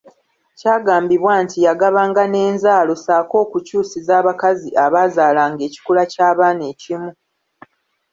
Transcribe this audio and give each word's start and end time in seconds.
Kyagambibwanga 0.57 1.41
nti 1.45 1.57
yagabanga 1.67 2.23
n'enzaalo 2.27 2.93
ssaako 2.99 3.35
okukyusiza 3.43 4.11
abakazi 4.21 4.69
abaazaalanga 4.85 5.61
ekikula 5.67 6.03
ky'abaana 6.11 6.63
ekimu. 6.73 7.11